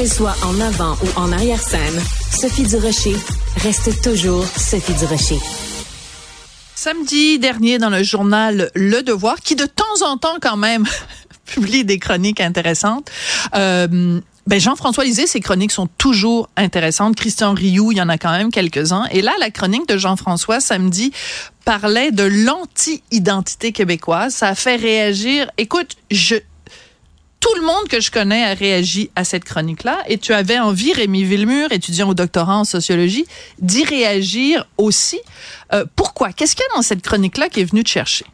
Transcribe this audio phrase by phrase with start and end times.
[0.00, 2.00] Qu'elle soit en avant ou en arrière-scène,
[2.32, 3.14] Sophie Durocher
[3.56, 5.36] reste toujours Sophie Durocher.
[6.74, 10.86] Samedi dernier, dans le journal Le Devoir, qui de temps en temps quand même
[11.44, 13.10] publie des chroniques intéressantes,
[13.54, 17.14] euh, ben Jean-François Lisée, ses chroniques sont toujours intéressantes.
[17.14, 19.04] Christian Rioux, il y en a quand même quelques-uns.
[19.12, 21.12] Et là, la chronique de Jean-François samedi
[21.66, 24.34] parlait de l'anti-identité québécoise.
[24.34, 25.50] Ça a fait réagir.
[25.58, 26.36] Écoute, je,
[27.40, 29.98] tout le monde que je connais a réagi à cette chronique-là.
[30.08, 33.24] Et tu avais envie, Rémi Villemur, étudiant au doctorat en sociologie,
[33.60, 35.20] d'y réagir aussi.
[35.72, 36.32] Euh, pourquoi?
[36.32, 38.26] Qu'est-ce qu'il y a dans cette chronique-là qui est venu te chercher?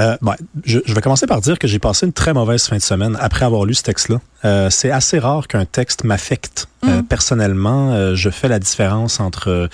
[0.00, 0.16] Euh,
[0.64, 3.16] je, je, vais commencer par dire que j'ai passé une très mauvaise fin de semaine
[3.20, 4.20] après avoir lu ce texte-là.
[4.44, 7.02] Euh, c'est assez rare qu'un texte m'affecte mm.
[7.02, 8.16] personnellement.
[8.16, 9.68] Je fais la différence entre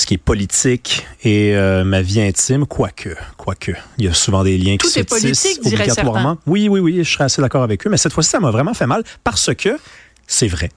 [0.00, 1.54] ce qui est politique et
[1.84, 3.72] ma vie intime, quoique, quoique.
[3.98, 6.38] Il y a souvent des liens Tout qui se tissent obligatoirement.
[6.46, 7.90] Oui, oui, oui, je serais assez d'accord avec eux.
[7.90, 9.78] Mais cette fois-ci, ça m'a vraiment fait mal parce que
[10.26, 10.70] c'est vrai.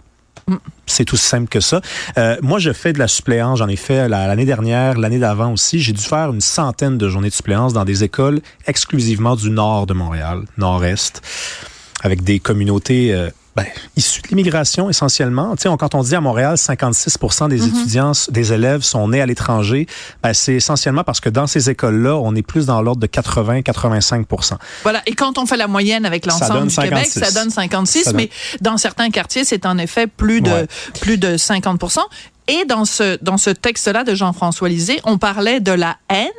[0.86, 1.82] C'est tout simple que ça.
[2.18, 3.60] Euh, moi, je fais de la suppléance.
[3.60, 5.80] J'en ai fait l'année dernière, l'année d'avant aussi.
[5.80, 9.88] J'ai dû faire une centaine de journées de suppléance dans des écoles exclusivement du nord
[9.88, 11.22] de Montréal, nord-est,
[12.02, 13.66] avec des communautés euh, ben,
[13.96, 15.56] issus de l'immigration essentiellement.
[15.56, 17.18] Tu sais, quand on dit à Montréal, 56
[17.50, 17.68] des mm-hmm.
[17.68, 19.88] étudiants, des élèves sont nés à l'étranger,
[20.22, 24.58] ben, c'est essentiellement parce que dans ces écoles-là, on est plus dans l'ordre de 80-85%
[24.84, 25.02] Voilà.
[25.06, 28.30] Et quand on fait la moyenne avec l'ensemble du Québec, ça donne 56, mais
[28.62, 30.68] dans certains quartiers, c'est en effet plus de
[31.00, 31.80] plus de 50
[32.48, 36.30] et dans ce, dans ce texte-là de Jean-François Lisée, on parlait de la haine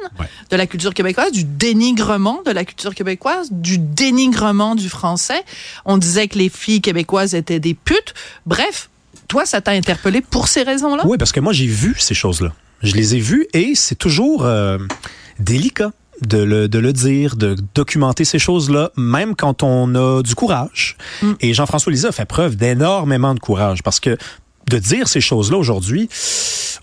[0.50, 5.42] de la culture québécoise, du dénigrement de la culture québécoise, du dénigrement du français.
[5.84, 8.14] On disait que les filles québécoises étaient des putes.
[8.44, 8.90] Bref,
[9.28, 11.04] toi, ça t'a interpellé pour ces raisons-là?
[11.06, 12.52] Oui, parce que moi, j'ai vu ces choses-là.
[12.82, 14.78] Je les ai vues et c'est toujours euh,
[15.38, 15.92] délicat.
[16.22, 20.96] De le, de le, dire, de documenter ces choses-là, même quand on a du courage.
[21.22, 21.32] Mm.
[21.40, 24.16] Et Jean-François Lisée a fait preuve d'énormément de courage parce que
[24.68, 26.08] de dire ces choses-là aujourd'hui,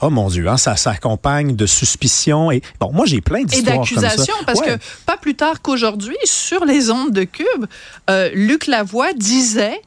[0.01, 2.51] oh mon Dieu, hein, ça s'accompagne de suspicions.
[2.51, 6.65] Et bon, moi j'ai plein d'histoires Et d'accusations, parce que pas plus tard qu'aujourd'hui, sur
[6.65, 7.65] les ondes de Cube,
[8.09, 9.81] euh, Luc Lavoie disait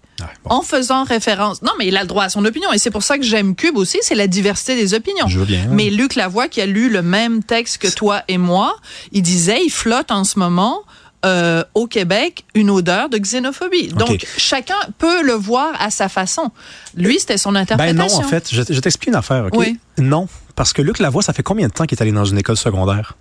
[0.45, 1.63] En faisant référence.
[1.63, 2.73] Non, mais il a le droit à son opinion.
[2.73, 5.27] Et c'est pour ça que j'aime Cube aussi, c'est la diversité des opinions.
[5.27, 5.67] Je veux bien.
[5.71, 8.77] Mais Luc Lavoie, qui a lu le même texte que toi et moi,
[9.13, 10.83] il disait, il flotte en ce moment
[11.25, 13.89] euh, au Québec une odeur de xénophobie.
[13.89, 16.51] Donc, chacun peut le voir à sa façon.
[16.97, 18.19] Lui, c'était son interprétation.
[18.21, 19.55] Ben non, en fait, je, t'explique une affaire, OK?
[19.55, 19.79] Oui.
[19.99, 22.39] Non, parce que Luc Lavoie, ça fait combien de temps qu'il est allé dans une
[22.39, 23.17] école secondaire?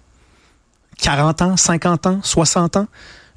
[1.00, 2.88] 40 ans, 50 ans, 60 ans?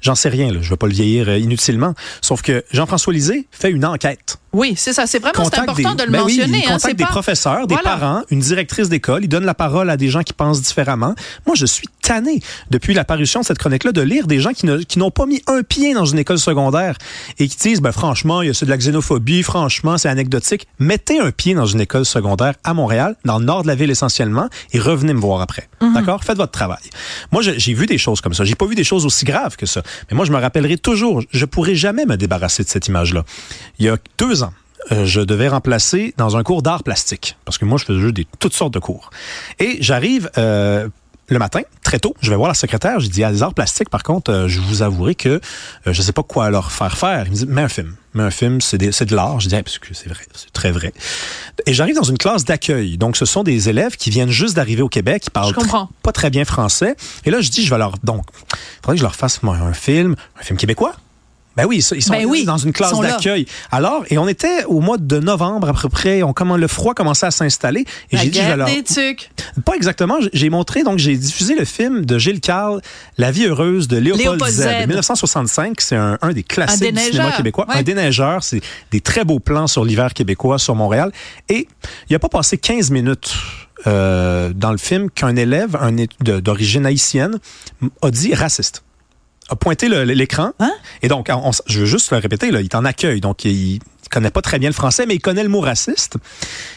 [0.01, 0.59] J'en sais rien, là.
[0.61, 1.93] je ne veux pas le vieillir euh, inutilement.
[2.21, 4.36] Sauf que Jean-François Lisée fait une enquête.
[4.53, 5.05] Oui, c'est ça.
[5.07, 6.59] C'est vraiment important de le ben mentionner.
[6.59, 9.23] Oui, il hein, contacte des professeurs, des parents, une directrice d'école.
[9.23, 11.13] Il donne la parole à des gens qui pensent différemment.
[11.45, 12.39] Moi, je suis tanné,
[12.71, 14.65] depuis l'apparition de cette chronique-là, de lire des gens qui,
[14.97, 16.97] n'ont pas mis un pied dans une école secondaire
[17.37, 20.67] et qui disent, ben, franchement, il y a de la xénophobie, franchement, c'est anecdotique.
[20.79, 23.91] Mettez un pied dans une école secondaire à Montréal, dans le nord de la ville
[23.91, 25.67] essentiellement, et revenez me voir après.
[25.81, 25.93] Mhm.
[25.93, 26.23] D'accord?
[26.23, 26.79] Faites votre travail.
[27.31, 28.45] Moi, j'ai vu des choses comme ça.
[28.45, 29.83] J'ai pas vu des choses aussi graves que ça.
[30.09, 33.23] Mais moi, je me rappellerai toujours, je pourrai jamais me débarrasser de cette image-là.
[33.79, 34.46] Il y a deux ans,
[34.91, 38.27] euh, je devais remplacer dans un cours d'art plastique, parce que moi, je faisais des,
[38.39, 39.09] toutes sortes de cours.
[39.59, 40.87] Et j'arrive euh,
[41.29, 43.89] le matin, très tôt, je vais voir la secrétaire, je dis, à des arts plastiques,
[43.89, 45.41] par contre, euh, je vous avouerai que
[45.85, 47.23] je ne sais pas quoi leur faire faire.
[47.25, 47.95] Il me dit, mets un film.
[48.13, 49.39] Mets un film, c'est de l'art.
[49.41, 50.93] Je dis, parce que c'est vrai, c'est très vrai.
[51.65, 52.97] Et j'arrive dans une classe d'accueil.
[52.97, 55.53] Donc, ce sont des élèves qui viennent juste d'arriver au Québec, qui parlent
[56.01, 56.95] pas très bien français.
[57.25, 58.23] Et là, je dis, je vais leur, donc,
[58.53, 60.95] il faudrait que je leur fasse moi, un film, un film québécois.
[61.57, 63.47] Ben oui, ils sont ben dans une classe d'accueil.
[63.71, 66.93] Alors, et on était au mois de novembre à peu près, on comment le froid
[66.93, 68.67] commençait à s'installer et j'ai dit je leur...
[69.65, 72.81] Pas exactement, j'ai montré donc j'ai diffusé le film de Gilles Carle
[73.17, 77.31] La vie heureuse de Léopold, Z, de 1965, c'est un, un, des classiques du cinéma
[77.31, 81.11] québécois, un déneigeur, c'est des très beaux plans sur l'hiver québécois sur Montréal.
[81.49, 81.67] Et
[82.09, 83.33] il a pas passé 15 minutes
[83.87, 87.39] euh, dans le film qu'un élève un d'origine haïtienne
[88.01, 88.83] a dit raciste
[89.49, 90.51] a pointé l'écran.
[90.59, 90.73] Hein?
[91.01, 91.29] Et donc,
[91.67, 93.79] je veux juste le répéter, là, il est en accueil, donc il,
[94.09, 96.15] connaît pas très bien le français, mais il connaît le mot raciste.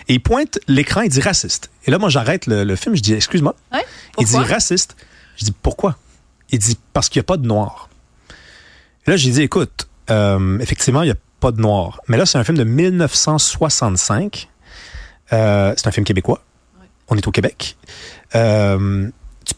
[0.09, 1.71] Et il pointe l'écran, il dit raciste.
[1.87, 3.55] Et là, moi, j'arrête le, film, je dis, excuse-moi.
[4.19, 4.97] il dit raciste.
[5.37, 5.97] Je dis, pourquoi?
[6.51, 7.89] Il dit, parce qu'il n'y a pas de noir.
[9.07, 12.01] Et là, j'ai dit, écoute, euh, effectivement, il n'y a pas de noir.
[12.09, 14.49] Mais là, c'est un film de 1965.
[15.33, 16.43] Euh, c'est un film québécois.
[17.09, 17.77] On est au Québec.
[18.35, 19.09] Euh,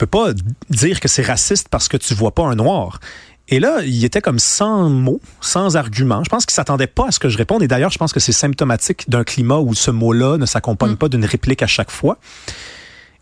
[0.03, 0.33] peux pas
[0.69, 2.99] dire que c'est raciste parce que tu vois pas un noir.
[3.47, 6.25] Et là, il était comme sans mots, sans argument.
[6.25, 7.63] Je pense qu'il s'attendait pas à ce que je réponde.
[7.63, 10.97] Et d'ailleurs, je pense que c'est symptomatique d'un climat où ce mot-là ne s'accompagne mm.
[10.97, 12.19] pas d'une réplique à chaque fois.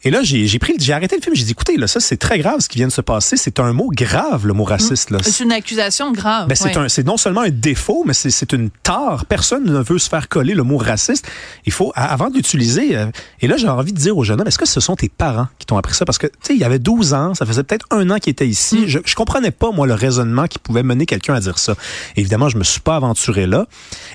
[0.02, 1.36] Et là, j'ai pris, j'ai arrêté le film.
[1.36, 3.36] J'ai dit, écoutez, là, ça, c'est très grave ce qui vient de se passer.
[3.36, 5.10] C'est un mot grave, le mot raciste.
[5.10, 5.18] Là.
[5.22, 6.48] C'est une accusation grave.
[6.48, 6.88] Ben, c'est ouais.
[6.88, 9.26] c'est non seulement un défaut, mais c'est une tare.
[9.26, 11.30] Personne ne veut se faire coller le mot raciste.
[11.66, 13.06] Il faut, avant d'utiliser, euh,
[13.40, 15.48] et là, j'ai envie de dire aux jeunes hommes, est-ce que ce sont tes parents
[15.58, 16.06] qui t'ont appris ça?
[16.06, 18.30] Parce que, tu sais, il y avait 12 ans, ça faisait peut-être un an qu'il
[18.30, 18.78] était ici.
[18.78, 18.86] Mm.
[18.86, 21.74] Je, je comprenais pas, moi, le raisonnement qui pouvait mener quelqu'un à dire ça.
[22.16, 23.66] Évidemment, je me suis pas aventuré là.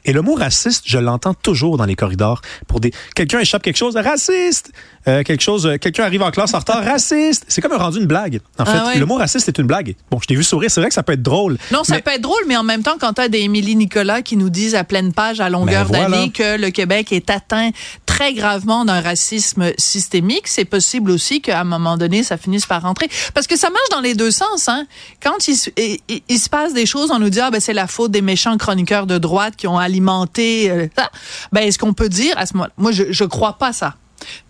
[0.03, 3.77] Et le mot raciste, je l'entends toujours dans les corridors pour des, quelqu'un échappe quelque
[3.77, 4.71] chose, raciste!
[5.07, 7.45] Euh, quelque chose, euh, quelqu'un arrive en classe en retard, raciste.
[7.47, 8.39] C'est comme un rendu une blague.
[8.57, 8.97] En fait, Ah ouais.
[8.99, 9.95] le mot raciste est une blague.
[10.09, 11.57] Bon, je t'ai vu sourire, c'est vrai que ça peut être drôle.
[11.71, 13.75] Non, ça mais- peut être drôle, mais en même temps, quand tu as des Émilie
[13.75, 16.09] Nicolas qui nous disent à pleine page, à longueur Ben voilà.
[16.09, 17.69] d'année, que le Québec est atteint
[18.05, 22.81] très gravement d'un racisme systémique, c'est possible aussi qu'à un moment donné, ça finisse par
[22.81, 23.09] rentrer.
[23.33, 24.67] Parce que ça marche dans les deux sens.
[24.69, 24.85] Hein.
[25.21, 27.59] Quand il, se- il- il- il se passe des choses, on nous dit, ah, ben,
[27.59, 31.09] c'est la faute des méchants chroniqueurs de droite qui ont alimenté euh, ça.
[31.51, 33.95] Ben, est-ce qu'on peut dire à ce moment moi, je, je crois pas ça.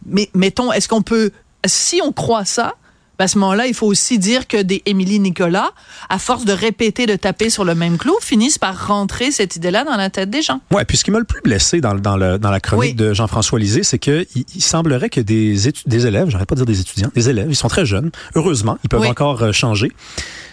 [0.06, 1.32] Mais mettons, est-ce qu'on peut,
[1.66, 2.74] si on croit ça,
[3.18, 5.72] ben, à ce moment-là, il faut aussi dire que des Émilie Nicolas,
[6.10, 9.86] à force de répéter, de taper sur le même clou, finissent par rentrer cette idée-là
[9.86, 10.60] dans la tête des gens.
[10.70, 12.90] Ouais, puis ce qui m'a le plus blessé dans, le- dans, le, dans la chronique
[12.90, 12.94] Oui.
[12.94, 16.60] de Jean-François Lisée, c'est que il, semblerait que des, étu- des élèves, j'arrête pas de
[16.60, 19.08] dire des étudiants, des élèves, ils sont très jeunes, heureusement, ils peuvent Oui.
[19.08, 19.94] encore euh, changer.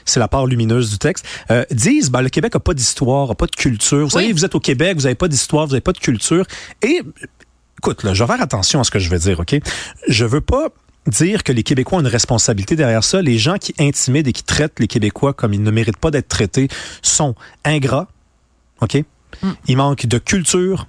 [0.04, 1.24] C'est la part lumineuse du texte.
[1.50, 3.98] Euh, disent, ben, le Québec a pas d'histoire, a pas de culture.
[3.98, 4.22] Vous Oui.
[4.22, 6.44] savez, vous êtes au Québec, vous avez pas d'histoire, vous avez pas de culture.
[6.82, 7.02] Et,
[7.82, 9.56] écoute, là, je vais faire attention à ce que je vais dire, OK?
[10.06, 10.68] Je veux pas
[11.08, 13.20] dire que les Québécois ont une responsabilité derrière ça.
[13.20, 16.28] Les gens qui intimident et qui traitent les Québécois comme ils ne méritent pas d'être
[16.28, 16.68] traités
[17.02, 17.34] sont
[17.64, 18.06] ingrats,
[18.82, 19.02] OK?
[19.66, 20.86] Il manque de culture.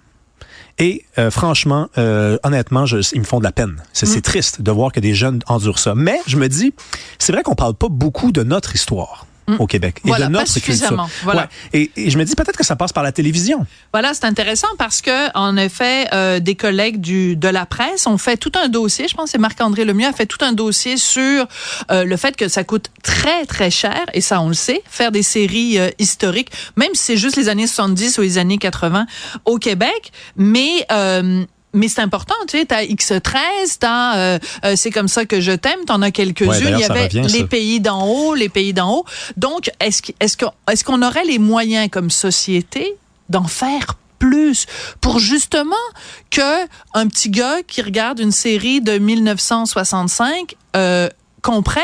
[0.77, 3.81] Et euh, franchement, euh, honnêtement, je, ils me font de la peine.
[3.91, 5.95] C'est c'est triste de voir que des jeunes endurent ça.
[5.95, 6.75] Mais je me dis,
[7.17, 9.25] c'est vrai qu'on parle pas beaucoup de notre histoire
[9.59, 11.05] au Québec et Voilà, de pas notre suffisamment.
[11.05, 11.23] culture.
[11.23, 11.41] Voilà.
[11.73, 11.79] Ouais.
[11.81, 13.65] Et, et je me dis peut-être que ça passe par la télévision.
[13.91, 18.17] Voilà, c'est intéressant parce que, en effet, euh, des collègues du de la presse ont
[18.17, 19.07] fait tout un dossier.
[19.07, 21.45] Je pense que c'est Marc-André Lemieux a fait tout un dossier sur
[21.91, 25.11] euh, le fait que ça coûte très très cher et ça on le sait, faire
[25.11, 29.05] des séries euh, historiques, même si c'est juste les années 70 ou les années 80
[29.45, 31.43] au Québec, mais euh,
[31.73, 35.51] mais c'est important, tu sais, t'as X13, t'as euh, euh, c'est comme ça que je
[35.51, 36.49] t'aime, t'en as quelques-unes.
[36.49, 39.05] Ouais, Il y avait revient, les pays d'en haut, les pays d'en haut.
[39.37, 40.51] Donc, est-ce est-ce qu'on
[40.85, 42.95] qu'on aurait les moyens comme société
[43.29, 44.67] d'en faire plus
[45.01, 45.75] pour justement
[46.29, 51.09] que un petit gars qui regarde une série de 1965 euh,
[51.41, 51.83] comprenne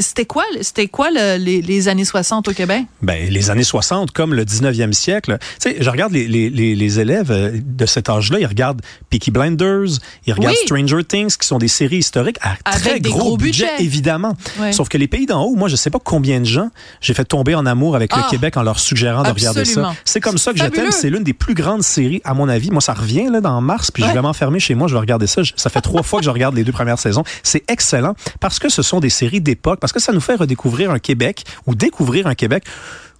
[0.00, 2.84] c'était quoi c'était quoi le- les, les années 60 au Québec?
[3.02, 5.38] Ben, les années 60, comme le 19e siècle.
[5.60, 9.98] Tu sais, je regarde les, les, élèves euh, de cet âge-là, ils regardent Peaky Blinders,
[10.26, 10.66] ils regardent Oui.
[10.66, 14.36] Stranger Things, qui sont des séries historiques à Avec très des gros, gros budget, évidemment.
[14.72, 17.24] Sauf que les pays d'en haut, moi, je sais pas combien de gens j'ai fait
[17.24, 18.22] tomber en amour avec Ah.
[18.24, 19.92] le Québec en leur suggérant de regarder ça.
[20.04, 20.82] C'est comme ça que je Fabuleux.
[20.84, 20.92] t'aime.
[20.92, 22.70] C'est l'une des plus grandes séries, à mon avis.
[22.70, 24.14] Moi, ça revient là dans mars, puis je Ouais.
[24.14, 25.42] vais m'enfermer chez moi, je vais regarder ça.
[25.42, 27.24] Je- Ça fait trois fois que je regarde les deux premières saisons.
[27.42, 30.90] C'est excellent parce que ce sont des séries d'époque, parce que ça nous fait redécouvrir
[30.90, 32.64] un Québec ou découvrir un Québec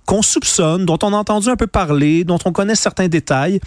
[0.07, 3.61] qu'on soupçonne, dont on a entendu un peu parler, dont on connaît certains détails.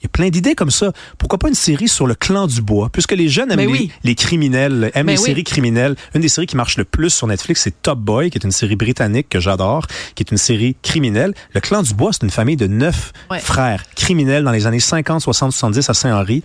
[0.00, 0.92] Il y a plein d'idées comme ça.
[1.16, 2.90] Pourquoi pas une série sur le clan du bois?
[2.92, 5.24] Puisque les jeunes aiment Mais les, les criminels, aiment Mais les oui.
[5.24, 5.96] séries criminelles.
[6.14, 8.50] Une des séries qui marche le plus sur Netflix, c'est Top Boy, qui est une
[8.52, 11.32] série britannique que j'adore, qui est une série criminelle.
[11.54, 13.38] Le clan du bois, c'est une famille de neuf Ouais.
[13.38, 16.44] frères criminels dans les années 50, 60, 70 à Saint-Henri.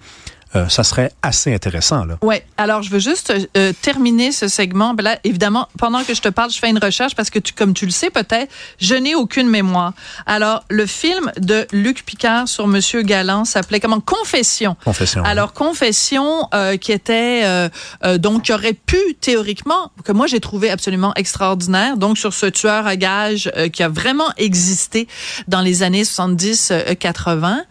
[0.55, 2.17] Euh, ça serait assez intéressant, là.
[2.21, 2.45] Ouais.
[2.57, 4.93] Alors, je veux juste euh, terminer ce segment.
[4.93, 7.53] Ben là, évidemment, pendant que je te parle, je fais une recherche parce que, tu,
[7.53, 9.93] comme tu le sais peut-être, je n'ai aucune mémoire.
[10.25, 13.99] Alors, le film de Luc Picard sur Monsieur Galland s'appelait comment?
[13.99, 14.75] Confession.
[14.83, 15.23] Confession.
[15.23, 17.69] Alors, Confession, euh, qui était euh,
[18.03, 22.45] euh, donc qui aurait pu théoriquement, que moi j'ai trouvé absolument extraordinaire, donc sur ce
[22.45, 25.07] tueur à gages euh, qui a vraiment existé
[25.47, 27.63] dans les années 70-80.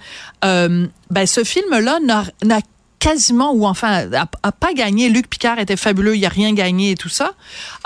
[1.10, 2.60] Ben, ce film-là n'a
[3.00, 5.08] quasiment ou enfin a, a pas gagné.
[5.08, 7.32] Luc Picard était fabuleux, il a rien gagné et tout ça.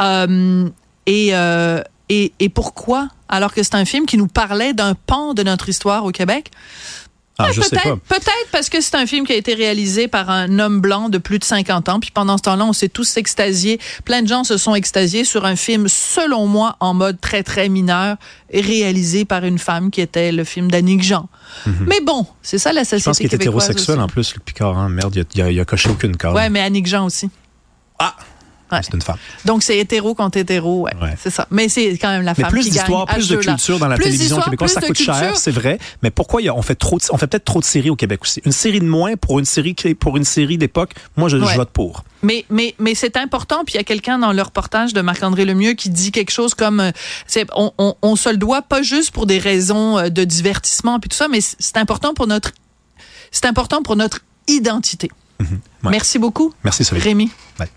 [0.00, 0.68] Euh,
[1.06, 3.08] et, euh, et et pourquoi?
[3.28, 6.50] Alors que c'est un film qui nous parlait d'un pan de notre histoire au Québec?
[7.36, 7.48] Ah.
[7.52, 11.08] Peut-être, peut-être parce que c'est un film qui a été réalisé par un homme blanc
[11.08, 11.98] de plus de 50 ans.
[11.98, 13.80] Puis pendant ce temps-là, on s'est tous extasiés.
[14.04, 17.68] Plein de gens se sont extasiés sur un film, selon moi, en mode très, très
[17.68, 18.16] mineur,
[18.52, 21.28] réalisé par une femme qui était le film d'Annick Jean.
[21.86, 22.86] Mais bon, c'est ça la Mhm.
[22.86, 24.04] Je pense société qu'il est hétérosexuel aussi.
[24.04, 24.78] en plus, Luc Picard.
[24.78, 24.88] Hein?
[24.88, 26.34] Merde, il a, il a- il a coché aucune case.
[26.34, 27.30] Ouais, mais Annick Jean aussi.
[27.98, 28.14] Ah!
[28.74, 28.80] Ouais.
[28.82, 29.16] C'est une femme.
[29.44, 31.14] Donc c'est hétéro contre hétéro, ouais, Ouais.
[31.20, 31.46] c'est ça.
[31.50, 32.78] Mais c'est quand même la Mais femme plus qui gagne.
[32.84, 35.78] d'histoire, plus de culture dans la Plus télévision québécoise, ça plus coûte cher, c'est vrai.
[36.02, 37.96] Mais pourquoi y a- on fait trop, de- on fait peut-être trop de séries au
[37.96, 38.40] Québec aussi?
[38.44, 42.04] Une série de moins pour une série pour une série d'époque, moi je, vote pour.
[42.22, 43.64] Mais, mais, mais c'est important.
[43.64, 46.54] Puis il y a quelqu'un dans le reportage de Marc-André Lemieux qui dit quelque chose
[46.54, 46.90] comme euh,
[47.54, 51.08] on, on, on se le doit pas juste pour des raisons euh, de divertissement puis
[51.10, 52.52] tout ça, mais c'est important pour notre
[53.30, 55.10] c'est important pour notre identité.
[55.40, 55.46] Ouais.
[55.90, 57.02] Merci beaucoup, Merci Sophie.
[57.02, 57.30] Rémi.
[57.58, 57.68] Bye.